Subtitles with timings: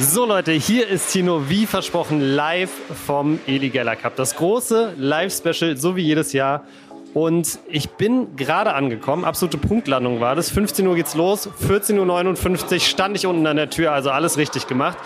[0.00, 2.72] So Leute, hier ist Tino wie versprochen live
[3.06, 4.16] vom Eli Geller Cup.
[4.16, 6.64] Das große Live-Special, so wie jedes Jahr.
[7.14, 10.50] Und ich bin gerade angekommen, absolute Punktlandung war das.
[10.50, 14.66] 15 Uhr geht's los, 14.59 Uhr stand ich unten an der Tür, also alles richtig
[14.66, 14.98] gemacht.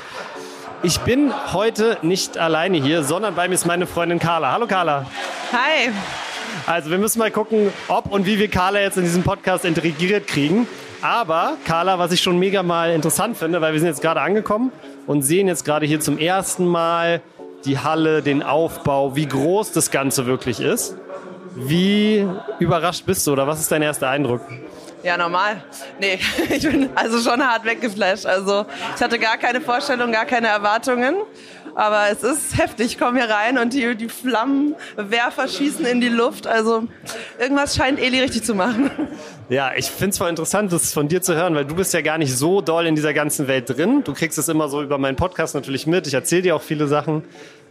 [0.82, 4.52] Ich bin heute nicht alleine hier, sondern bei mir ist meine Freundin Carla.
[4.52, 5.04] Hallo Carla.
[5.52, 5.90] Hi.
[6.66, 10.26] Also wir müssen mal gucken, ob und wie wir Carla jetzt in diesem Podcast integriert
[10.26, 10.66] kriegen.
[11.00, 14.72] Aber Carla, was ich schon mega mal interessant finde, weil wir sind jetzt gerade angekommen
[15.06, 17.22] und sehen jetzt gerade hier zum ersten Mal
[17.64, 20.96] die Halle, den Aufbau, wie groß das Ganze wirklich ist.
[21.54, 22.26] Wie
[22.58, 24.40] überrascht bist du oder was ist dein erster Eindruck?
[25.02, 25.62] Ja, normal.
[26.00, 26.18] Nee,
[26.50, 28.26] ich bin also schon hart weggeflasht.
[28.26, 31.16] Also ich hatte gar keine Vorstellung, gar keine Erwartungen.
[31.78, 32.86] Aber es ist heftig.
[32.86, 36.48] Ich komme hier rein und die, die Flammenwerfer schießen in die Luft.
[36.48, 36.88] Also
[37.38, 38.90] irgendwas scheint Eli richtig zu machen.
[39.48, 42.00] Ja, ich finde es voll interessant, das von dir zu hören, weil du bist ja
[42.00, 44.02] gar nicht so doll in dieser ganzen Welt drin.
[44.02, 46.08] Du kriegst es immer so über meinen Podcast natürlich mit.
[46.08, 47.22] Ich erzähle dir auch viele Sachen.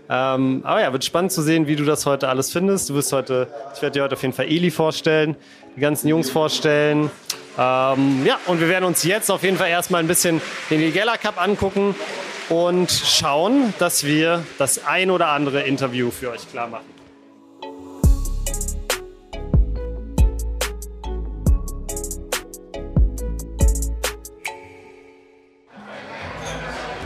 [0.10, 2.90] Ähm, aber ja, wird spannend zu sehen, wie du das heute alles findest.
[2.90, 5.36] Du wirst heute, ich werde dir heute auf jeden Fall Eli vorstellen,
[5.76, 7.12] die ganzen Jungs vorstellen.
[7.60, 11.18] Ähm, ja, und wir werden uns jetzt auf jeden Fall erstmal ein bisschen den Ligella
[11.18, 11.94] Cup angucken
[12.50, 16.86] und schauen, dass wir das ein oder andere Interview für euch klar machen.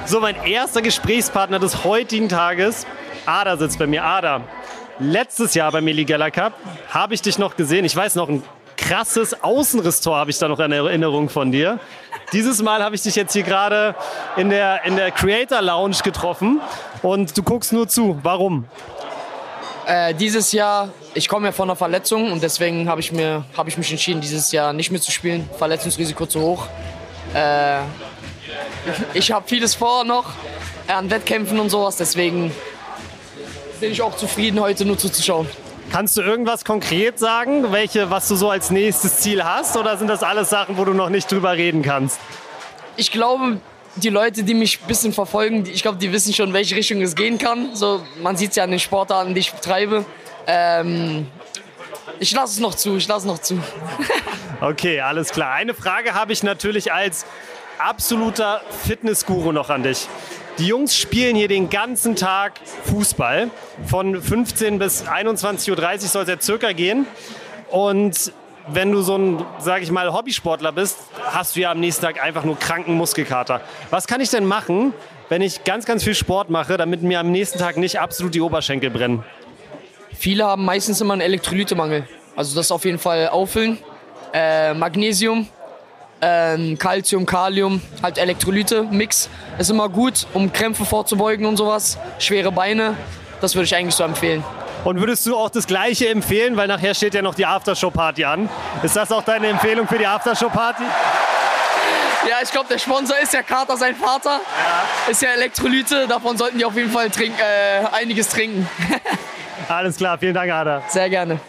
[0.05, 2.85] So, mein erster Gesprächspartner des heutigen Tages,
[3.25, 4.03] Ada sitzt bei mir.
[4.03, 4.43] Ada,
[4.99, 6.53] letztes Jahr beim Meligella Cup
[6.89, 7.85] habe ich dich noch gesehen.
[7.85, 8.43] Ich weiß noch, ein
[8.75, 11.79] krasses Außenressort habe ich da noch in Erinnerung von dir.
[12.33, 13.93] Dieses Mal habe ich dich jetzt hier gerade
[14.37, 16.61] in der, in der Creator Lounge getroffen
[17.01, 18.19] und du guckst nur zu.
[18.23, 18.65] Warum?
[19.85, 23.11] Äh, dieses Jahr, ich komme ja von einer Verletzung und deswegen habe ich,
[23.57, 25.49] hab ich mich entschieden, dieses Jahr nicht mehr zu spielen.
[25.57, 26.67] Verletzungsrisiko zu hoch.
[27.33, 27.79] Äh,
[29.13, 30.31] ich habe vieles vor noch
[30.87, 32.53] an Wettkämpfen und sowas, deswegen
[33.81, 35.47] bin ich auch zufrieden, heute nur zuzuschauen.
[35.91, 39.75] Kannst du irgendwas konkret sagen, welche, was du so als nächstes Ziel hast?
[39.75, 42.19] Oder sind das alles Sachen, wo du noch nicht drüber reden kannst?
[42.95, 43.59] Ich glaube,
[43.95, 47.01] die Leute, die mich ein bisschen verfolgen, ich glaube, die wissen schon, in welche Richtung
[47.01, 47.75] es gehen kann.
[47.75, 50.05] So, man sieht es ja an den Sportarten, die ich betreibe.
[50.47, 51.27] Ähm,
[52.19, 53.59] ich lasse es noch zu, ich lasse noch zu.
[54.61, 55.53] okay, alles klar.
[55.53, 57.25] Eine Frage habe ich natürlich als
[57.79, 60.07] absoluter Fitnessguru noch an dich.
[60.57, 62.53] Die Jungs spielen hier den ganzen Tag
[62.85, 63.49] Fußball.
[63.87, 67.07] Von 15 bis 21.30 Uhr soll es ja circa gehen.
[67.69, 68.33] Und
[68.67, 72.21] wenn du so ein, sag ich mal, Hobbysportler bist, hast du ja am nächsten Tag
[72.21, 73.61] einfach nur kranken Muskelkater.
[73.89, 74.93] Was kann ich denn machen,
[75.29, 78.41] wenn ich ganz, ganz viel Sport mache, damit mir am nächsten Tag nicht absolut die
[78.41, 79.23] Oberschenkel brennen?
[80.13, 82.07] Viele haben meistens immer einen Elektrolytemangel.
[82.35, 83.77] Also das auf jeden Fall auffüllen.
[84.33, 85.47] Äh, Magnesium,
[86.21, 89.29] ähm, Calcium, Kalium, halt Elektrolyte-Mix.
[89.57, 91.97] Ist immer gut, um Krämpfe vorzubeugen und sowas.
[92.19, 92.95] Schwere Beine,
[93.41, 94.43] das würde ich eigentlich so empfehlen.
[94.83, 98.49] Und würdest du auch das Gleiche empfehlen, weil nachher steht ja noch die Aftershow-Party an.
[98.81, 100.83] Ist das auch deine Empfehlung für die Aftershow-Party?
[102.27, 104.39] Ja, ich glaube, der Sponsor ist ja Kater, sein Vater.
[104.39, 105.11] Ja.
[105.11, 108.67] Ist ja Elektrolyte, davon sollten die auf jeden Fall trink, äh, einiges trinken.
[109.67, 110.83] Alles klar, vielen Dank, Ada.
[110.87, 111.39] Sehr gerne.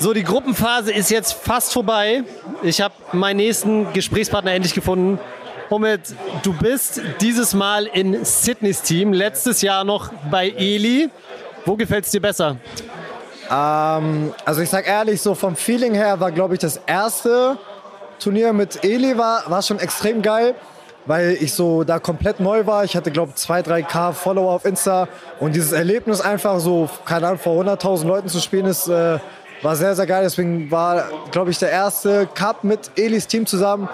[0.00, 2.24] So, die Gruppenphase ist jetzt fast vorbei.
[2.62, 5.18] Ich habe meinen nächsten Gesprächspartner endlich gefunden.
[5.68, 6.00] Homit,
[6.42, 11.10] du bist dieses Mal in Sydneys Team, letztes Jahr noch bei Eli.
[11.66, 12.56] Wo gefällt es dir besser?
[13.50, 17.58] Ähm, also ich sag ehrlich, so vom Feeling her war, glaube ich, das erste
[18.18, 20.54] Turnier mit Eli war, war schon extrem geil,
[21.04, 22.84] weil ich so da komplett neu war.
[22.84, 25.08] Ich hatte, glaube ich, 2, 3K Follower auf Insta
[25.40, 29.18] und dieses Erlebnis einfach so, keine Ahnung, vor 100.000 Leuten zu spielen, ist äh,
[29.62, 30.22] war sehr, sehr geil.
[30.22, 33.88] Deswegen war, glaube ich, der erste Cup mit Elis Team zusammen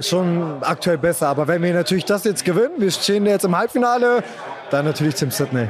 [0.00, 1.28] schon aktuell besser.
[1.28, 4.22] Aber wenn wir natürlich das jetzt gewinnen, wir stehen jetzt im Halbfinale,
[4.70, 5.68] dann natürlich Tim Sydney.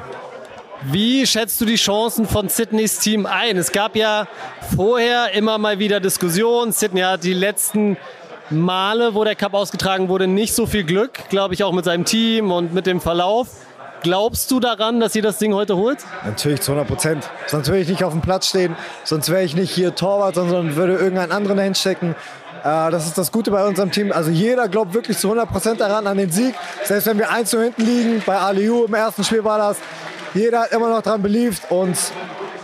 [0.83, 3.57] Wie schätzt du die Chancen von Sydneys Team ein?
[3.57, 4.29] Es gab ja
[4.77, 6.71] vorher immer mal wieder Diskussionen.
[6.71, 7.97] Sydney hat die letzten
[8.51, 12.05] Male, wo der Cup ausgetragen wurde, nicht so viel Glück, glaube ich, auch mit seinem
[12.05, 13.49] Team und mit dem Verlauf.
[14.03, 15.99] Glaubst du daran, dass ihr das Ding heute holt?
[16.25, 17.31] Natürlich zu 100 Prozent.
[17.47, 18.77] Sonst würde ich nicht auf dem Platz stehen.
[19.05, 22.15] Sonst wäre ich nicht hier Torwart, sondern würde irgendeinen anderen dahin stecken.
[22.63, 24.13] Äh, das ist das Gute bei unserem Team.
[24.13, 26.55] Also jeder glaubt wirklich zu 100 Prozent daran, an den Sieg.
[26.85, 29.79] Selbst wenn wir eins zu hinten liegen, bei Aliu im ersten Spiel war das.
[30.35, 31.63] Jeder hat immer noch daran beliebt.
[31.71, 31.97] Und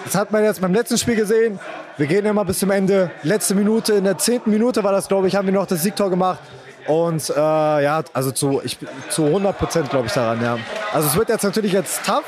[0.05, 1.59] das hat man jetzt beim letzten Spiel gesehen.
[1.97, 3.11] Wir gehen immer bis zum Ende.
[3.23, 6.11] Letzte Minute, in der zehnten Minute war das, glaube ich, haben wir noch das Siegtor
[6.11, 6.39] gemacht.
[6.87, 8.77] Und äh, ja, also zu, ich,
[9.09, 10.59] zu 100 Prozent glaube ich daran, ja.
[10.93, 12.25] Also es wird jetzt natürlich jetzt tough,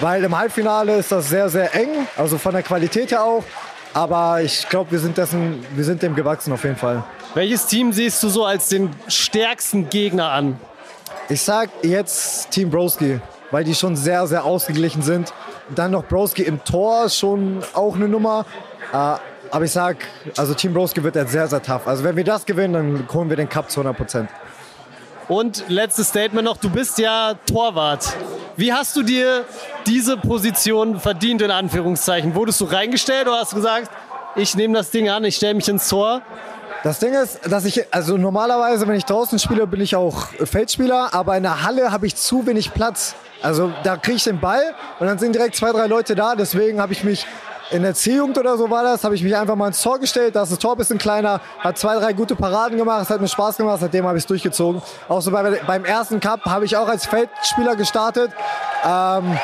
[0.00, 3.44] weil im Halbfinale ist das sehr, sehr eng, also von der Qualität her auch.
[3.94, 7.02] aber ich glaube, wir, sind dessen- wir sind dem gewachsen auf jeden Fall.
[7.34, 10.58] Welches Team siehst du so als den stärksten Gegner an?
[11.28, 13.20] Ich sag jetzt Team Broski,
[13.52, 15.32] weil die schon sehr, sehr ausgeglichen sind.
[15.74, 18.44] Dann noch Broski im Tor, schon auch eine Nummer.
[19.50, 19.96] Aber ich sag,
[20.36, 21.86] also Team Broski wird jetzt sehr, sehr tough.
[21.86, 24.30] Also wenn wir das gewinnen, dann holen wir den Cup zu 100 Prozent.
[25.28, 28.16] Und letztes Statement noch, du bist ja Torwart.
[28.56, 29.44] Wie hast du dir
[29.86, 32.34] diese Position verdient, in Anführungszeichen?
[32.34, 33.90] Wurdest du reingestellt oder hast du gesagt,
[34.36, 36.22] ich nehme das Ding an, ich stelle mich ins Tor?
[36.82, 41.12] Das Ding ist, dass ich, also normalerweise, wenn ich draußen spiele, bin ich auch Feldspieler,
[41.12, 43.14] aber in der Halle habe ich zu wenig Platz.
[43.42, 44.62] Also da kriege ich den Ball
[44.98, 46.34] und dann sind direkt zwei, drei Leute da.
[46.34, 47.26] Deswegen habe ich mich
[47.70, 50.34] in der C-Jugend oder so war das, habe ich mich einfach mal ins Tor gestellt.
[50.34, 53.20] Da ist das Tor ein bisschen kleiner, hat zwei, drei gute Paraden gemacht, es hat
[53.20, 54.82] mir Spaß gemacht, seitdem habe ich es durchgezogen.
[55.08, 58.32] Auch so bei, beim ersten Cup habe ich auch als Feldspieler gestartet.
[58.84, 59.38] Ähm,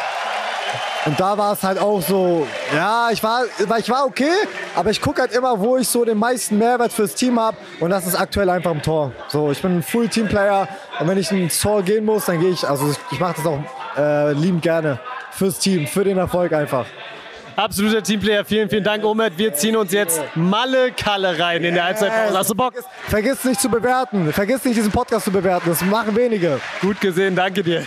[1.06, 3.42] und da war es halt auch so, ja, ich war,
[3.78, 4.32] ich war okay,
[4.74, 7.56] aber ich gucke halt immer, wo ich so den meisten Mehrwert fürs Team habe.
[7.78, 9.12] Und das ist aktuell einfach im Tor.
[9.28, 10.66] So, ich bin ein Full-Team-Player
[10.98, 13.46] und wenn ich ins Tor gehen muss, dann gehe ich, also ich, ich mache das
[13.46, 13.60] auch
[13.96, 14.98] äh, liebend gerne
[15.30, 16.86] fürs Team, für den Erfolg einfach.
[17.56, 19.38] Absoluter Teamplayer, vielen, vielen Dank, Omet.
[19.38, 22.38] Wir ziehen uns jetzt Malle-Kalle rein in der Halbzeitpause.
[22.38, 22.74] Hast du Bock?
[23.08, 24.30] Vergiss nicht zu bewerten.
[24.30, 25.70] Vergiss nicht, diesen Podcast zu bewerten.
[25.70, 26.60] Das machen wenige.
[26.82, 27.86] Gut gesehen, danke dir.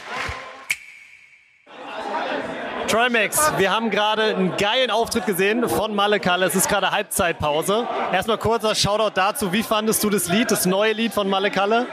[2.88, 6.48] Trimax, wir haben gerade einen geilen Auftritt gesehen von Malle Kalle.
[6.48, 7.88] Es ist gerade Halbzeitpause.
[8.12, 9.54] Erstmal kurzer Shoutout dazu.
[9.54, 11.86] Wie fandest du das Lied, das neue Lied von Malle Kalle?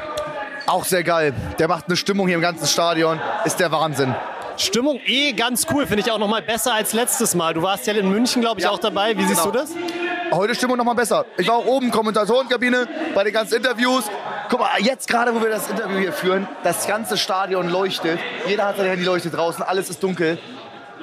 [0.67, 1.35] Auch sehr geil.
[1.59, 3.21] Der macht eine Stimmung hier im ganzen Stadion.
[3.45, 4.15] Ist der Wahnsinn.
[4.59, 7.55] Stimmung eh ganz cool, finde ich auch noch mal besser als letztes Mal.
[7.55, 8.71] Du warst ja in München, glaube ich, Ja.
[8.71, 9.17] auch dabei.
[9.17, 9.53] Wie siehst Genau.
[9.53, 9.71] du das?
[10.33, 11.25] Heute Stimmung noch mal besser.
[11.37, 14.05] Ich war auch oben, Kommentatorenkabine, bei den ganzen Interviews.
[14.49, 18.19] Guck mal, jetzt gerade, wo wir das Interview hier führen, das ganze Stadion leuchtet.
[18.47, 20.39] Jeder hat sein Handy leuchtet draußen, alles ist dunkel.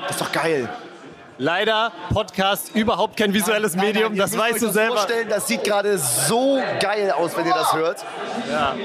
[0.01, 0.67] Das ist doch geil.
[1.37, 4.95] Leider Podcast überhaupt kein visuelles Medium, Nein, das ihr müsst weißt du das selber.
[4.97, 8.05] Vorstellen, das sieht gerade so geil aus, wenn ihr das hört.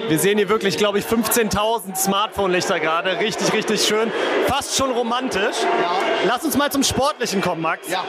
[0.08, 3.18] Wir sehen hier wirklich, glaube ich, 15.000 Smartphone-Lichter gerade.
[3.18, 4.10] Richtig, richtig schön.
[4.46, 5.56] Fast schon romantisch.
[6.26, 7.88] Lass uns mal zum Sportlichen kommen, Max.
[7.88, 8.04] Ja.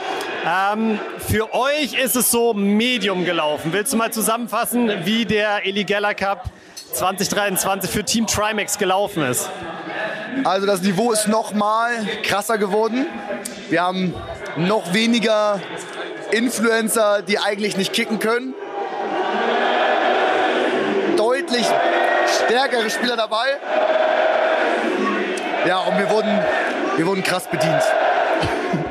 [0.72, 3.72] Ähm, für euch ist es so Medium gelaufen.
[3.72, 6.44] Willst du mal zusammenfassen, wie der Eli Geller Cup
[6.92, 9.50] 2023 für Team Trimax gelaufen ist?
[10.44, 11.90] Also das Niveau ist noch mal
[12.22, 13.06] krasser geworden.
[13.68, 14.14] Wir haben
[14.56, 15.60] noch weniger
[16.30, 18.54] Influencer, die eigentlich nicht kicken können.
[21.16, 21.66] Deutlich
[22.46, 23.58] stärkere Spieler dabei.
[25.66, 26.38] Ja, und wir wurden,
[26.96, 27.82] wir wurden krass bedient.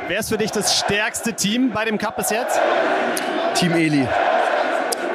[0.08, 2.60] Wer ist für dich das stärkste Team bei dem Cup bis jetzt?
[3.56, 4.08] Team Eli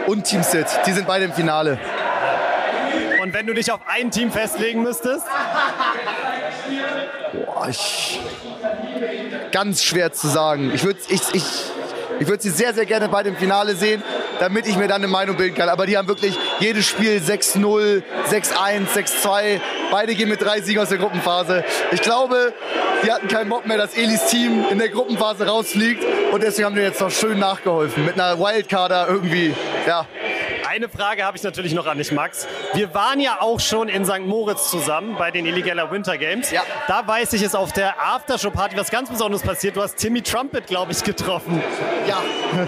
[0.07, 1.79] und Team Sid, die sind beide im Finale.
[3.25, 5.25] Und wenn du dich auf ein Team festlegen müsstest?
[7.47, 8.21] Boah, ich,
[9.51, 10.71] ganz schwer zu sagen.
[10.75, 11.43] Ich würde ich, ich,
[12.21, 14.03] ich würd sie sehr, sehr gerne beide im Finale sehen,
[14.41, 15.71] damit ich mir dann eine Meinung bilden kann.
[15.71, 19.59] Aber die haben wirklich jedes Spiel 6-0, 6-1, 6-2.
[19.91, 21.65] Beide gehen mit drei Siegen aus der Gruppenphase.
[21.93, 22.53] Ich glaube,
[23.05, 26.05] die hatten keinen Bock mehr, dass Elis Team in der Gruppenphase rausfliegt.
[26.31, 28.05] Und deswegen haben wir jetzt noch schön nachgeholfen.
[28.05, 29.55] Mit einer Wildcarder irgendwie.
[29.87, 30.07] Ja,
[30.75, 32.49] Eine Frage habe ich natürlich noch an dich, Max.
[32.73, 34.27] Wir waren ja auch schon in St.
[34.27, 36.51] Moritz zusammen bei den Illegaler Winter Games.
[36.51, 36.63] Ja.
[36.89, 39.77] Da weiß ich, ist auf der Aftershow-Party was ganz Besonderes passiert.
[39.77, 41.63] Du hast Timmy Trumpet, glaube ich, getroffen.
[42.09, 42.17] ja.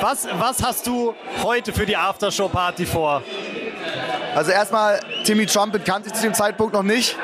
[0.00, 3.22] Was, was hast du heute für die Aftershow-Party vor?
[4.34, 7.18] Also erstmal, Timmy Trumpet kannte ich zu dem Zeitpunkt noch nicht.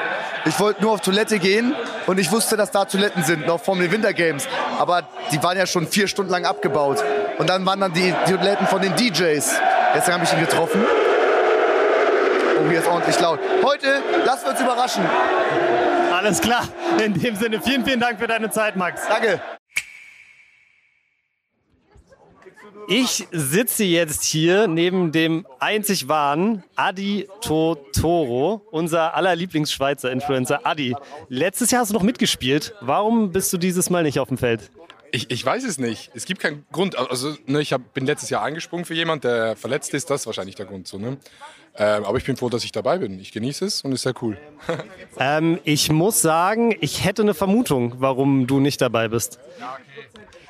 [0.44, 1.74] Ich wollte nur auf Toilette gehen
[2.06, 4.46] und ich wusste, dass da Toiletten sind, noch vor den Winter Games.
[4.78, 7.02] Aber die waren ja schon vier Stunden lang abgebaut.
[7.38, 9.58] Und dann waren dann die, die Toiletten von den DJs.
[9.96, 10.84] Deswegen habe ich ihn getroffen.
[12.60, 13.40] Oh, hier ist ordentlich laut.
[13.64, 15.04] Heute lassen wir uns überraschen.
[16.12, 16.68] Alles klar.
[17.02, 19.08] In dem Sinne, vielen, vielen Dank für deine Zeit, Max.
[19.08, 19.40] Danke.
[22.88, 30.60] Ich sitze jetzt hier neben dem einzig wahren Adi Totoro, unser aller Lieblingsschweizer Influencer.
[30.64, 30.94] Adi,
[31.30, 32.74] letztes Jahr hast du noch mitgespielt.
[32.82, 34.70] Warum bist du dieses Mal nicht auf dem Feld?
[35.12, 36.10] Ich, ich weiß es nicht.
[36.14, 36.96] Es gibt keinen Grund.
[36.98, 40.10] Also, ne, ich hab, bin letztes Jahr eingesprungen für jemanden, der verletzt ist.
[40.10, 40.88] Das ist wahrscheinlich der Grund.
[40.88, 41.16] So, ne?
[41.78, 43.20] ähm, aber ich bin froh, dass ich dabei bin.
[43.20, 44.38] Ich genieße es und ist sehr cool.
[45.18, 49.38] Ähm, ich muss sagen, ich hätte eine Vermutung, warum du nicht dabei bist.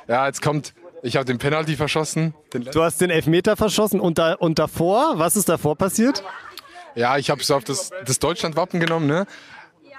[0.09, 0.73] Ja, jetzt kommt.
[1.03, 2.33] Ich habe den Penalty verschossen.
[2.53, 6.21] Den Du hast den Elfmeter verschossen und, da, und davor, was ist davor passiert?
[6.95, 9.25] ja, ich habe so auf das, das Deutschlandwappen genommen, ne?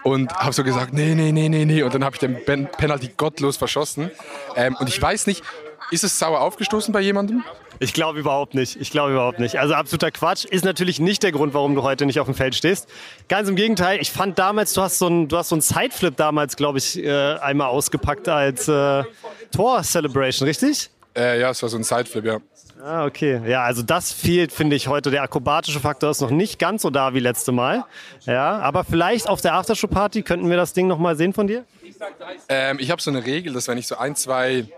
[0.09, 1.83] Und habe so gesagt, nee, nee, nee, nee, nee.
[1.83, 4.11] Und dann habe ich den ben Penalty gottlos verschossen.
[4.57, 5.43] Ähm, und ich weiß nicht,
[5.91, 7.45] ist es sauer aufgestoßen bei jemandem?
[7.81, 8.81] Ich glaube überhaupt nicht.
[8.81, 9.59] Ich glaube überhaupt nicht.
[9.59, 10.45] Also absoluter Quatsch.
[10.45, 12.88] Ist natürlich nicht der Grund, warum du heute nicht auf dem Feld stehst.
[13.29, 14.00] Ganz im Gegenteil.
[14.00, 16.99] Ich fand damals, du hast so einen, du hast so einen Sideflip damals, glaube ich,
[16.99, 19.05] äh, einmal ausgepackt als äh,
[19.53, 20.91] Tor-Celebration, richtig?
[21.18, 22.38] Äh, ja, es war so ein Sideflip, ja.
[22.80, 23.42] Ah, okay.
[23.44, 25.10] Ja, also das fehlt, finde ich, heute.
[25.10, 27.84] Der akrobatische Faktor ist noch nicht ganz so da wie letzte Mal.
[28.25, 31.64] Ja, aber vielleicht auf der Aftershow-Party könnten wir das Ding noch mal sehen von dir?
[32.48, 34.68] Ähm, ich habe so eine Regel, dass wenn ich so ein, zwei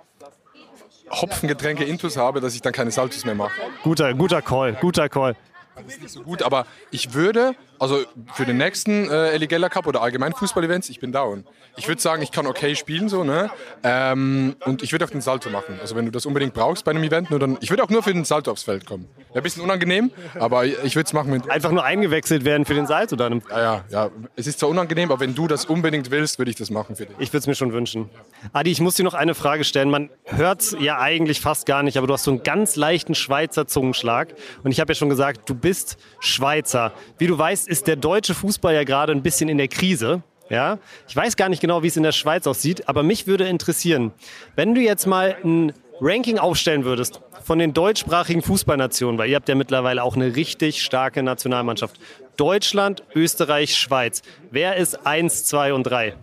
[1.11, 3.53] Hopfengetränke Intus habe, dass ich dann keine Saltos mehr mache.
[3.83, 5.37] Guter, guter Call, guter Call.
[5.75, 9.87] Das ist nicht so gut, aber ich würde, also für den nächsten äh, Eligella Cup
[9.87, 11.45] oder allgemein Fußball-Events, ich bin down.
[11.77, 13.51] Ich würde sagen, ich kann okay spielen so, ne?
[13.83, 15.79] Ähm, und ich würde auch den Salto machen.
[15.81, 18.03] Also wenn du das unbedingt brauchst bei einem Event, nur dann, ich würde auch nur
[18.03, 19.09] für den Salto aufs Feld kommen.
[19.29, 21.49] Wäre ein bisschen unangenehm, aber ich würde es machen mit.
[21.49, 23.43] Einfach nur eingewechselt werden für den Salto dann.
[23.49, 24.11] Ja, ja, ja.
[24.37, 27.07] Es ist zwar unangenehm, aber wenn du das unbedingt willst, würde ich das machen für
[27.07, 27.17] dich.
[27.19, 28.11] Ich würde es mir schon wünschen.
[28.53, 29.89] Adi, ich muss dir noch eine Frage stellen.
[29.89, 33.15] Man hört es ja eigentlich fast gar nicht, aber du hast so einen ganz leichten
[33.15, 34.35] Schweizer Zungenschlag.
[34.65, 36.93] Und ich habe ja schon gesagt, du bist Schweizer.
[37.17, 40.23] Wie du weißt, ist der deutsche Fußball ja gerade ein bisschen in der Krise.
[40.49, 43.47] Ja, ich weiß gar nicht genau, wie es in der Schweiz aussieht, aber mich würde
[43.47, 44.11] interessieren,
[44.57, 49.49] wenn du jetzt mal ein Ranking aufstellen würdest von den deutschsprachigen Fußballnationen, weil ihr habt
[49.49, 52.01] ja mittlerweile auch eine richtig starke Nationalmannschaft.
[52.37, 54.23] Deutschland, Österreich, Schweiz.
[54.51, 56.15] Wer ist 1, 2 und 3?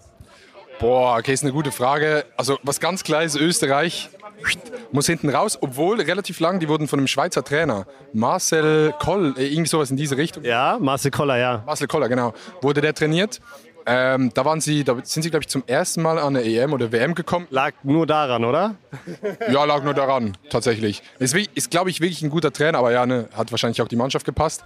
[0.80, 2.25] Boah, okay, ist eine gute Frage.
[2.36, 4.10] Also was ganz klar ist, Österreich
[4.91, 9.48] muss hinten raus, obwohl relativ lang, die wurden von einem Schweizer Trainer, Marcel Koll, äh,
[9.48, 10.44] irgendwie sowas in diese Richtung.
[10.44, 11.63] Ja, Marcel Koller, ja.
[11.65, 12.34] Marcel Koller, genau.
[12.62, 13.39] Wurde der trainiert.
[13.89, 16.74] Ähm, da, waren sie, da sind sie, glaube ich, zum ersten Mal an eine EM
[16.74, 17.48] oder WM gekommen.
[17.51, 18.75] Lag nur daran, oder?
[19.50, 21.01] Ja, lag nur daran, tatsächlich.
[21.20, 23.96] Ist, ist glaube ich, wirklich ein guter Trainer, aber ja, ne, hat wahrscheinlich auch die
[23.96, 24.65] Mannschaft gepasst.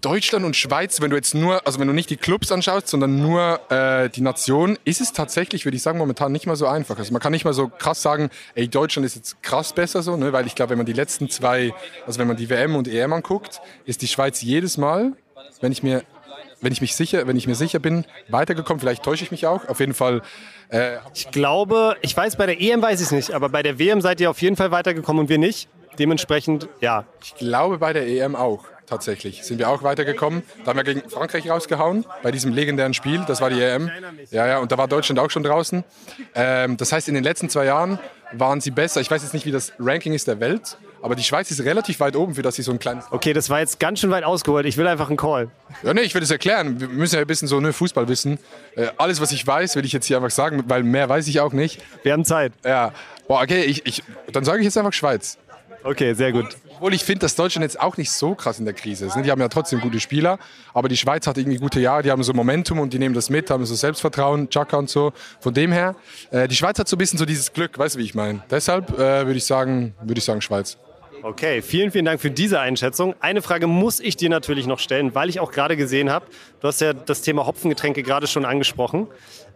[0.00, 3.20] Deutschland und Schweiz, wenn du jetzt nur, also wenn du nicht die Clubs anschaust, sondern
[3.20, 6.98] nur äh, die Nation, ist es tatsächlich, würde ich sagen, momentan nicht mal so einfach.
[6.98, 10.16] Also man kann nicht mal so krass sagen, ey, Deutschland ist jetzt krass besser so,
[10.16, 10.32] ne?
[10.32, 11.74] weil ich glaube, wenn man die letzten zwei,
[12.06, 15.12] also wenn man die WM und EM anguckt, ist die Schweiz jedes Mal,
[15.60, 16.02] wenn ich mir,
[16.62, 18.80] wenn ich mich sicher, wenn ich mir sicher bin, weitergekommen.
[18.80, 19.68] Vielleicht täusche ich mich auch.
[19.68, 20.22] Auf jeden Fall.
[20.68, 23.78] Äh, ich glaube, ich weiß, bei der EM weiß ich es nicht, aber bei der
[23.78, 25.68] WM seid ihr auf jeden Fall weitergekommen und wir nicht.
[25.98, 27.04] Dementsprechend, ja.
[27.22, 29.42] Ich glaube bei der EM auch tatsächlich.
[29.44, 30.42] Sind wir auch weitergekommen.
[30.64, 33.24] Da haben wir gegen Frankreich rausgehauen, bei diesem legendären Spiel.
[33.26, 33.90] Das war die EM.
[34.30, 35.84] Ja, ja, und da war Deutschland auch schon draußen.
[36.34, 37.98] Ähm, das heißt, in den letzten zwei Jahren
[38.32, 39.00] waren sie besser.
[39.00, 42.00] Ich weiß jetzt nicht, wie das Ranking ist der Welt, aber die Schweiz ist relativ
[42.00, 43.06] weit oben, für dass sie so ein kleines.
[43.10, 44.66] Okay, das war jetzt ganz schön weit ausgeholt.
[44.66, 45.50] Ich will einfach einen Call.
[45.82, 46.80] Ja, nee, ich will es erklären.
[46.80, 48.38] Wir müssen ja ein bisschen so ne, Fußball wissen.
[48.76, 51.40] Äh, alles, was ich weiß, will ich jetzt hier einfach sagen, weil mehr weiß ich
[51.40, 51.80] auch nicht.
[52.02, 52.52] Wir haben Zeit.
[52.64, 52.92] Ja.
[53.26, 55.38] Boah, okay, ich, ich, dann sage ich jetzt einfach Schweiz.
[55.82, 56.56] Okay, sehr gut.
[56.80, 59.14] Obwohl ich finde, dass Deutschland jetzt auch nicht so krass in der Krise ist.
[59.14, 60.38] Die haben ja trotzdem gute Spieler,
[60.72, 63.28] aber die Schweiz hat irgendwie gute Jahre, die haben so Momentum und die nehmen das
[63.28, 65.12] mit, haben so Selbstvertrauen, Chaka und so.
[65.40, 65.94] Von dem her,
[66.30, 68.42] äh, die Schweiz hat so ein bisschen so dieses Glück, weißt du, wie ich meine.
[68.50, 70.78] Deshalb äh, würde ich, sagen, würd ich sagen Schweiz.
[71.22, 73.14] Okay, vielen, vielen Dank für diese Einschätzung.
[73.20, 76.24] Eine Frage muss ich dir natürlich noch stellen, weil ich auch gerade gesehen habe,
[76.60, 79.06] du hast ja das Thema Hopfengetränke gerade schon angesprochen.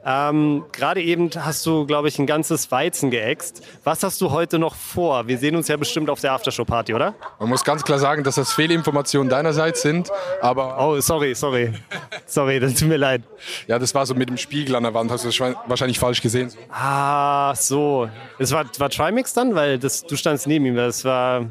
[0.06, 3.62] Ähm, Gerade eben hast du, glaube ich, ein ganzes Weizen geäxt.
[3.84, 5.26] Was hast du heute noch vor?
[5.26, 7.14] Wir sehen uns ja bestimmt auf der Aftershow-Party, oder?
[7.38, 10.10] Man muss ganz klar sagen, dass das Fehlinformationen deinerseits sind,
[10.42, 10.76] aber...
[10.78, 11.72] Oh, sorry, sorry.
[12.26, 13.22] Sorry, das tut mir leid.
[13.66, 16.20] Ja, das war so mit dem Spiegel an der Wand, hast du das wahrscheinlich falsch
[16.20, 16.52] gesehen.
[16.70, 18.08] Ah, so.
[18.38, 19.54] Das war, war Trimix dann?
[19.54, 21.46] Weil das, du standst neben ihm, das war...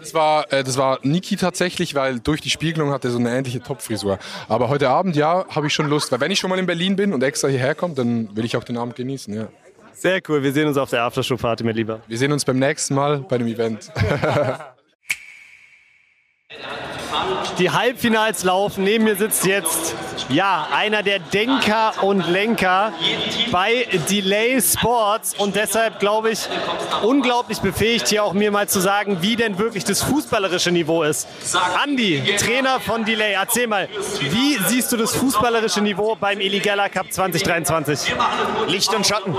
[0.00, 3.36] Das war, äh, das war Niki tatsächlich, weil durch die Spiegelung hat er so eine
[3.36, 4.18] ähnliche Topfrisur.
[4.48, 6.12] Aber heute Abend, ja, habe ich schon Lust.
[6.12, 8.56] Weil wenn ich schon mal in Berlin bin und extra hierher komme, dann will ich
[8.56, 9.48] auch den Abend genießen, ja.
[9.92, 10.42] Sehr cool.
[10.42, 12.00] Wir sehen uns auf der Aftershow-Party, mein Lieber.
[12.06, 13.90] Wir sehen uns beim nächsten Mal bei dem Event.
[17.58, 18.84] Die Halbfinals laufen.
[18.84, 19.94] Neben mir sitzt jetzt
[20.28, 22.92] ja, einer der Denker und Lenker
[23.50, 26.48] bei Delay Sports und deshalb glaube ich
[27.02, 31.28] unglaublich befähigt, hier auch mir mal zu sagen, wie denn wirklich das fußballerische Niveau ist.
[31.82, 33.88] Andi, Trainer von Delay, erzähl mal,
[34.20, 38.14] wie siehst du das fußballerische Niveau beim Eligella Cup 2023?
[38.66, 39.36] Licht und Schatten.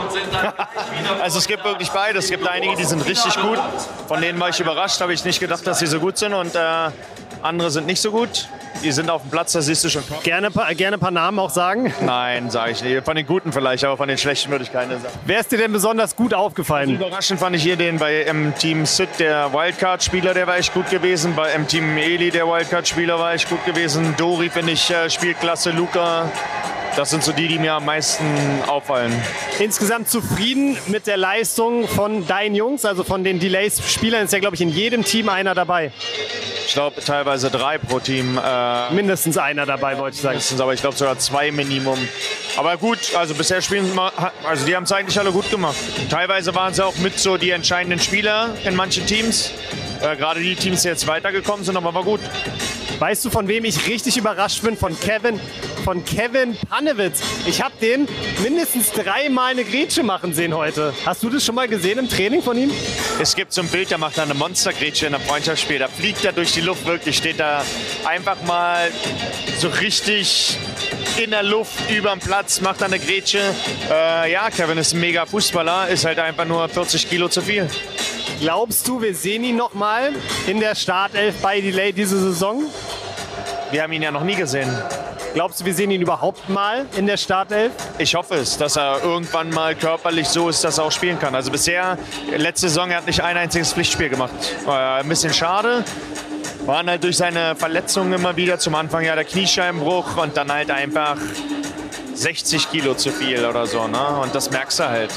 [1.21, 2.25] also es gibt wirklich beides.
[2.25, 3.59] Es gibt einige, die sind richtig gut.
[4.07, 6.55] Von denen war ich überrascht, habe ich nicht gedacht, dass sie so gut sind und
[6.55, 6.89] äh,
[7.47, 8.47] andere sind nicht so gut.
[8.83, 10.03] Die sind auf dem Platz, da siehst du schon.
[10.23, 11.91] Gerne, gerne ein paar Namen auch sagen?
[12.01, 13.03] Nein, sage ich nicht.
[13.03, 15.13] Von den Guten vielleicht, aber von den Schlechten würde ich keine sagen.
[15.25, 16.91] Wer ist dir denn besonders gut aufgefallen?
[16.91, 20.89] Überraschend fand ich hier den bei im Team Sid, der Wildcard-Spieler, der war echt gut
[20.91, 21.35] gewesen.
[21.35, 24.13] Bei im Team Eli, der Wildcard-Spieler, war echt gut gewesen.
[24.17, 25.71] Dori, finde ich, äh, Spielklasse.
[25.71, 26.31] Luca,
[26.97, 28.25] das sind so die, die mir am meisten
[28.65, 29.13] auffallen.
[29.59, 34.55] Insgesamt zufrieden mit der Leistung von deinen Jungs, also von den Delays-Spielern ist ja, glaube
[34.55, 35.91] ich, in jedem Team einer dabei.
[36.65, 38.39] Ich glaube teilweise drei pro Team.
[38.43, 40.33] Äh, mindestens einer dabei, wollte ich sagen.
[40.33, 41.99] Mindestens, aber ich glaube sogar zwei Minimum.
[42.57, 43.87] Aber gut, also bisher spielen
[44.43, 45.77] also die haben es eigentlich alle gut gemacht.
[46.09, 49.51] Teilweise waren sie auch mit so die entscheidenden Spieler in manchen Teams.
[50.01, 52.21] Äh, Gerade die Teams, die jetzt weitergekommen sind, aber war gut.
[52.99, 54.75] Weißt du, von wem ich richtig überrascht bin?
[54.75, 55.39] Von Kevin
[55.87, 57.21] von Kevin Pannewitz.
[57.45, 58.09] Ich habe den
[58.43, 60.93] mindestens dreimal eine Grätsche machen sehen heute.
[61.05, 62.71] Hast du das schon mal gesehen im Training von ihm?
[63.21, 65.79] Es gibt so ein Bild, da macht er eine Monstergrätsche in einem Freundschaftsspiel.
[65.79, 67.63] Da fliegt er durch die Luft wirklich, steht da
[68.05, 68.91] einfach mal
[69.59, 70.57] so richtig
[71.15, 73.39] in der Luft über dem Platz, macht er eine Grätsche.
[73.89, 77.69] Äh, ja, Kevin ist ein mega Fußballer, ist halt einfach nur 40 Kilo zu viel.
[78.41, 80.11] Glaubst du, wir sehen ihn noch mal
[80.47, 82.65] in der Startelf bei Delay diese Saison?
[83.71, 84.69] Wir haben ihn ja noch nie gesehen.
[85.33, 87.73] Glaubst du, wir sehen ihn überhaupt mal in der Startelf?
[87.97, 91.35] Ich hoffe es, dass er irgendwann mal körperlich so ist, dass er auch spielen kann.
[91.35, 91.97] Also bisher,
[92.35, 94.31] letzte Saison, er hat nicht ein einziges Pflichtspiel gemacht.
[94.65, 95.83] Äh, ein bisschen schade.
[96.65, 100.71] Waren halt durch seine Verletzungen immer wieder zum Anfang ja der Kniescheibenbruch und dann halt
[100.71, 101.17] einfach
[102.13, 103.85] 60 Kilo zu viel oder so.
[103.87, 104.07] Ne?
[104.21, 105.11] Und das merkst du halt.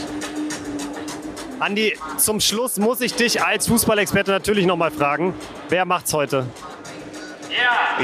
[1.61, 5.35] Andi, zum Schluss muss ich dich als Fußballexperte natürlich noch mal fragen.
[5.69, 6.47] Wer macht's heute?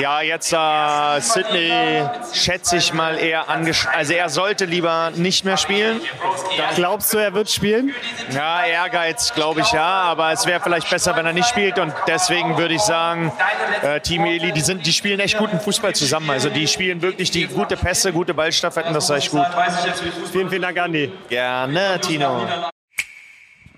[0.01, 3.87] Ja, jetzt äh, Sydney schätze ich mal eher angesch...
[3.87, 6.01] Also er sollte lieber nicht mehr spielen.
[6.75, 7.95] Glaubst du, er wird spielen?
[8.31, 11.93] Ja, Ehrgeiz glaube ich ja, aber es wäre vielleicht besser, wenn er nicht spielt und
[12.07, 13.33] deswegen würde ich sagen,
[13.83, 16.31] äh, Team Eli, die, sind, die spielen echt guten Fußball zusammen.
[16.31, 19.47] Also die spielen wirklich die gute Pässe, gute Ballstaffetten, das ist echt gut.
[20.33, 21.13] Vielen, vielen Dank, Andi.
[21.29, 22.47] Gerne, Tino.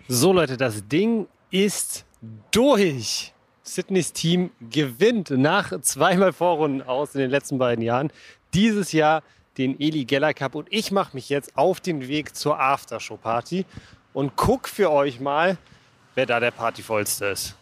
[0.08, 2.04] So Leute, das Ding ist
[2.50, 3.32] durch.
[3.74, 8.10] Sydneys Team gewinnt nach zweimal Vorrunden aus in den letzten beiden Jahren.
[8.54, 9.22] Dieses Jahr
[9.58, 13.66] den Eli Geller Cup und ich mache mich jetzt auf den Weg zur Aftershow Party
[14.12, 15.58] und guck für euch mal,
[16.14, 17.54] wer da der Partyvollste ist.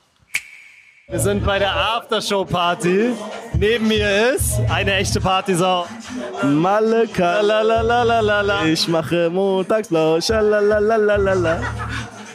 [1.08, 3.12] Wir sind bei der Aftershow Party.
[3.54, 5.86] Neben mir ist eine echte Partysau.
[6.42, 8.64] Maleka, Lalalala.
[8.64, 9.30] ich mache
[10.20, 11.62] schalalalala.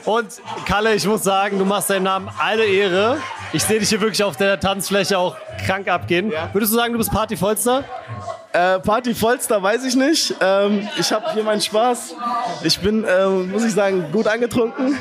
[0.05, 3.17] Und Kalle, ich muss sagen, du machst deinem Namen alle Ehre.
[3.53, 6.31] Ich sehe dich hier wirklich auf der Tanzfläche auch krank abgehen.
[6.53, 7.83] Würdest du sagen, du bist Partyvollster?
[8.53, 10.35] Äh, Party vollster weiß ich nicht.
[10.41, 12.15] Ähm, ich habe hier meinen Spaß.
[12.63, 14.97] Ich bin, ähm, muss ich sagen, gut angetrunken.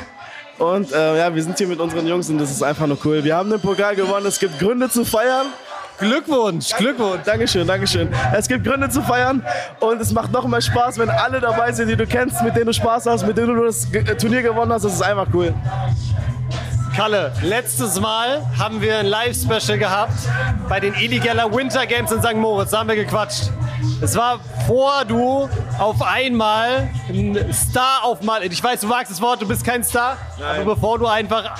[0.57, 3.23] Und äh, ja, wir sind hier mit unseren Jungs und das ist einfach nur cool.
[3.23, 4.25] Wir haben den Pokal gewonnen.
[4.25, 5.47] Es gibt Gründe zu feiern.
[5.97, 7.21] Glückwunsch, Glückwunsch.
[7.25, 8.09] Dankeschön, Dankeschön.
[8.33, 9.45] Es gibt Gründe zu feiern
[9.79, 12.65] und es macht noch mehr Spaß, wenn alle dabei sind, die du kennst, mit denen
[12.65, 14.83] du Spaß hast, mit denen du das äh, Turnier gewonnen hast.
[14.83, 15.53] Das ist einfach cool.
[16.95, 20.13] Kalle, letztes Mal haben wir ein Live-Special gehabt
[20.67, 22.35] bei den Illegaler Winter Games in St.
[22.35, 22.71] Moritz.
[22.71, 23.49] Da haben wir gequatscht.
[24.01, 25.49] Es war vor du
[25.79, 28.43] auf einmal ein Star aufmal.
[28.43, 30.17] Ich weiß, du magst das Wort, du bist kein Star.
[30.37, 31.55] Aber bevor du einfach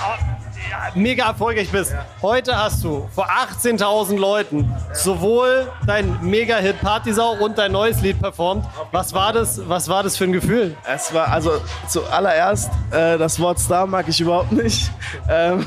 [0.94, 1.94] mega erfolgreich bist.
[2.20, 8.64] Heute hast du vor 18.000 Leuten sowohl dein Mega-Hit Partysau und dein neues Lied performt.
[8.90, 10.76] Was war das, was war das für ein Gefühl?
[10.92, 11.52] Es war also
[11.88, 14.90] zuallererst, äh, das Wort Star mag ich überhaupt nicht.
[15.28, 15.64] Ähm,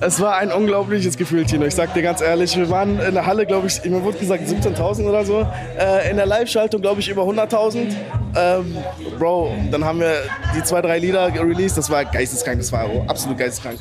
[0.00, 1.66] es war ein unglaubliches Gefühl, Tino.
[1.66, 4.44] Ich sag dir ganz ehrlich, wir waren in der Halle, glaube ich, mir wurde gesagt
[4.46, 5.46] 17.000 oder so.
[5.78, 7.94] Äh, in der Live-Schaltung, glaube ich, über 100.000.
[8.36, 8.76] Ähm,
[9.18, 10.14] Bro, dann haben wir
[10.54, 11.76] die zwei, drei Lieder released.
[11.76, 13.78] Das war geisteskrank, das war absolut geisteskrank.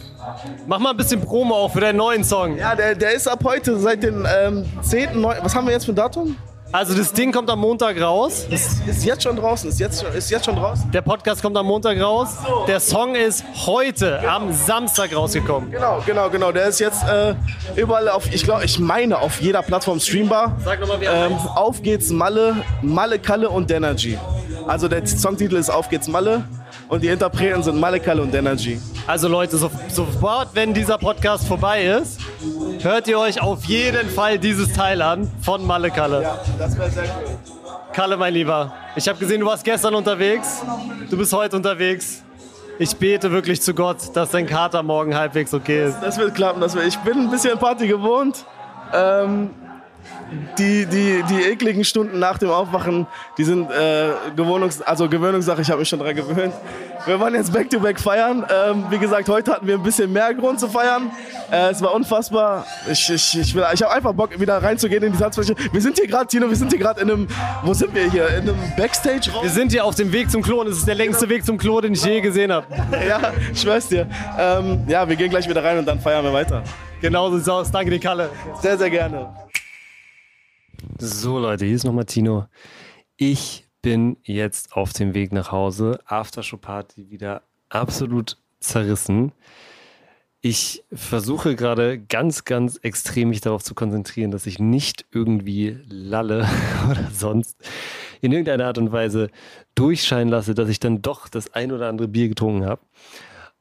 [0.68, 2.58] Mach mal ein bisschen Promo auch für deinen neuen Song.
[2.58, 5.86] Ja, der, der ist ab heute, seit dem ähm, 10., 9., was haben wir jetzt
[5.86, 6.36] für ein Datum?
[6.72, 8.46] Also das Ding kommt am Montag raus.
[8.48, 10.92] Ist, ist jetzt schon draußen, ist jetzt, ist jetzt schon draußen.
[10.92, 12.38] Der Podcast kommt am Montag raus.
[12.68, 15.72] Der Song ist heute am Samstag rausgekommen.
[15.72, 16.52] Genau, genau, genau.
[16.52, 17.34] Der ist jetzt äh,
[17.76, 20.58] überall auf, ich glaube, ich meine, auf jeder Plattform streambar.
[20.64, 24.20] Sag nochmal, wie er Ähm, auf geht's Malle, Malle Kalle und Denergy.
[24.68, 26.44] Also der Songtitel ist Auf geht's Malle
[26.90, 28.82] und die Interpreten sind Malle Kalle und Denergy.
[29.08, 32.20] Also Leute, so, sofort, wenn dieser Podcast vorbei ist,
[32.82, 36.28] hört ihr euch auf jeden Fall dieses Teil an von Malle Kalle.
[36.58, 37.38] das wäre sehr cool.
[37.94, 40.62] Kalle, mein Lieber, ich habe gesehen, du warst gestern unterwegs.
[41.10, 42.24] Du bist heute unterwegs.
[42.78, 46.00] Ich bete wirklich zu Gott, dass dein Kater morgen halbwegs okay ist.
[46.02, 46.62] Das wird klappen.
[46.62, 48.46] Das wird, ich bin ein bisschen Party gewohnt.
[48.94, 49.50] Ähm,
[50.58, 55.62] die, die, die ekligen Stunden nach dem Aufwachen, die sind äh, Gewohnungs-, also Gewöhnungssache.
[55.62, 56.54] Ich habe mich schon daran gewöhnt.
[57.06, 58.46] Wir wollen jetzt Back-to-Back feiern.
[58.50, 61.10] Ähm, wie gesagt, heute hatten wir ein bisschen mehr Grund zu feiern.
[61.52, 62.66] Äh, es war unfassbar.
[62.92, 65.56] Ich, ich, ich, will- ich habe einfach Bock, wieder reinzugehen in die Tanzfläche.
[65.72, 67.28] Wir sind hier gerade, Tino, wir sind hier gerade in einem,
[67.64, 68.28] wo sind wir hier?
[68.30, 69.44] In einem Backstage-Raum?
[69.44, 71.58] Wir sind hier auf dem Weg zum Klo und es ist der längste Weg zum
[71.58, 72.66] Klo, den ich je gesehen habe.
[73.08, 74.08] Ja, ich schwör's dir.
[74.38, 76.64] Ähm, ja, wir gehen gleich wieder rein und dann feiern wir weiter.
[77.02, 77.72] Genau so sieht's aus.
[77.72, 78.30] Danke dir, Kalle.
[78.62, 79.34] Sehr, sehr gerne.
[80.98, 82.46] So Leute, hier ist nochmal Tino.
[83.18, 86.00] Ich bin jetzt auf dem Weg nach Hause.
[86.06, 89.32] Aftershow-Party wieder absolut zerrissen.
[90.42, 96.48] Ich versuche gerade ganz, ganz extrem mich darauf zu konzentrieren, dass ich nicht irgendwie lalle
[96.90, 97.58] oder sonst
[98.22, 99.30] in irgendeiner Art und Weise
[99.76, 102.82] durchscheinen lasse, dass ich dann doch das ein oder andere Bier getrunken habe.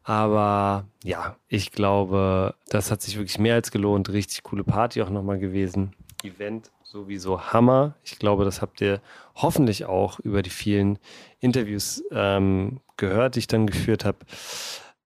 [0.05, 4.09] Aber ja, ich glaube, das hat sich wirklich mehr als gelohnt.
[4.09, 5.93] Richtig coole Party auch nochmal gewesen.
[6.23, 7.95] Event sowieso Hammer.
[8.03, 9.01] Ich glaube, das habt ihr
[9.35, 10.99] hoffentlich auch über die vielen
[11.39, 14.19] Interviews ähm, gehört, die ich dann geführt habe.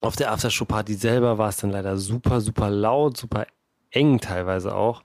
[0.01, 3.47] Auf der Aftershow-Party selber war es dann leider super, super laut, super
[3.91, 5.03] eng teilweise auch.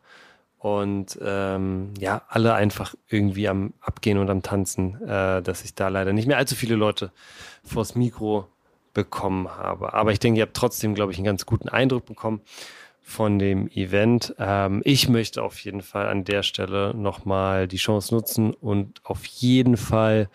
[0.59, 5.87] Und ähm, ja, alle einfach irgendwie am Abgehen und am Tanzen, äh, dass ich da
[5.87, 7.11] leider nicht mehr allzu viele Leute
[7.63, 8.47] vors Mikro
[8.93, 9.93] bekommen habe.
[9.93, 12.41] Aber ich denke, ihr habt trotzdem, glaube ich, einen ganz guten Eindruck bekommen
[13.07, 14.35] von dem Event.
[14.37, 19.25] Ähm, ich möchte auf jeden Fall an der Stelle nochmal die Chance nutzen und auf
[19.25, 20.29] jeden Fall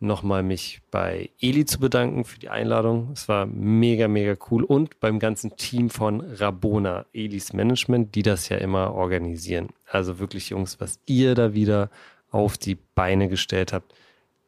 [0.00, 3.10] nochmal mich bei Eli zu bedanken für die Einladung.
[3.12, 8.48] Es war mega, mega cool und beim ganzen Team von Rabona, Elis Management, die das
[8.48, 9.68] ja immer organisieren.
[9.86, 11.90] Also wirklich, Jungs, was ihr da wieder
[12.30, 13.94] auf die Beine gestellt habt.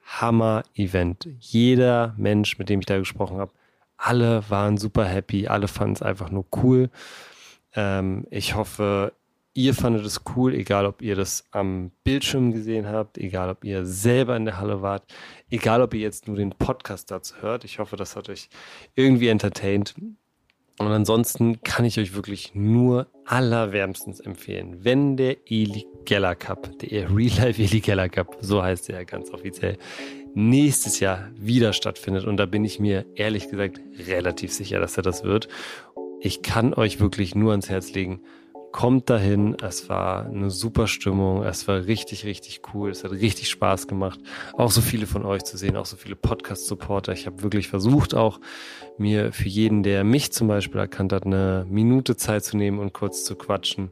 [0.07, 1.29] Hammer-Event.
[1.38, 3.53] Jeder Mensch, mit dem ich da gesprochen habe,
[3.99, 6.88] alle waren super happy, alle fanden es einfach nur cool.
[7.75, 9.13] Ähm, ich hoffe,
[9.55, 13.85] ihr fandet es cool, egal ob ihr das am Bildschirm gesehen habt, egal ob ihr
[13.85, 15.05] selber in der Halle wart,
[15.51, 17.65] egal ob ihr jetzt nur den Podcast dazu hört.
[17.65, 18.49] Ich hoffe, das hat euch
[18.95, 19.95] irgendwie entertained.
[20.79, 27.15] Und ansonsten kann ich euch wirklich nur allerwärmstens empfehlen, wenn der Eli Geller Cup, der
[27.15, 29.77] Real Life Eli Geller Cup, so heißt er ganz offiziell,
[30.35, 32.25] nächstes Jahr wieder stattfindet.
[32.25, 35.47] Und da bin ich mir ehrlich gesagt relativ sicher, dass er das wird.
[36.25, 38.21] Ich kann euch wirklich nur ans Herz legen,
[38.71, 39.57] kommt dahin.
[39.61, 41.43] Es war eine super Stimmung.
[41.43, 42.91] Es war richtig, richtig cool.
[42.91, 44.21] Es hat richtig Spaß gemacht,
[44.53, 47.13] auch so viele von euch zu sehen, auch so viele Podcast-Supporter.
[47.13, 48.39] Ich habe wirklich versucht, auch
[48.99, 52.93] mir für jeden, der mich zum Beispiel erkannt hat, eine Minute Zeit zu nehmen und
[52.93, 53.91] kurz zu quatschen.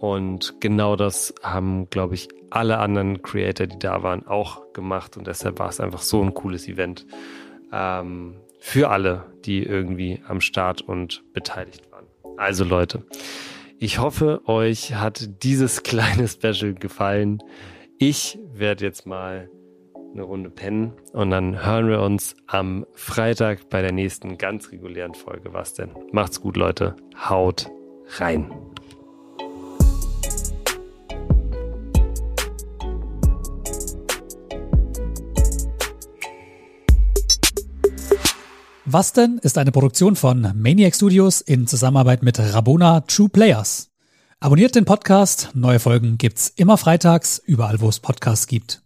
[0.00, 5.16] Und genau das haben, glaube ich, alle anderen Creator, die da waren, auch gemacht.
[5.16, 7.06] Und deshalb war es einfach so ein cooles Event.
[7.72, 12.06] Ähm, für alle, die irgendwie am Start und beteiligt waren.
[12.36, 13.04] Also Leute,
[13.78, 17.38] ich hoffe, euch hat dieses kleine Special gefallen.
[17.98, 19.50] Ich werde jetzt mal
[20.12, 25.14] eine Runde pennen und dann hören wir uns am Freitag bei der nächsten ganz regulären
[25.14, 25.52] Folge.
[25.52, 25.90] Was denn?
[26.12, 26.96] Macht's gut, Leute.
[27.16, 27.70] Haut
[28.18, 28.50] rein.
[38.92, 43.92] Was denn ist eine Produktion von Maniac Studios in Zusammenarbeit mit Rabona True Players.
[44.40, 48.82] Abonniert den Podcast, neue Folgen gibt's immer freitags, überall wo es Podcasts gibt.